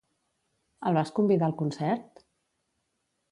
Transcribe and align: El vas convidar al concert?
El 0.91 0.95
vas 0.99 1.11
convidar 1.19 1.49
al 1.49 1.55
concert? 1.61 2.25